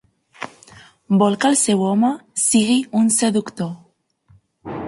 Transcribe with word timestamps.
Vol 1.23 1.37
que 1.43 1.51
el 1.53 1.59
seu 1.65 1.85
home 1.89 2.11
sigui 2.47 2.81
un 3.03 3.15
seductor. 3.19 3.73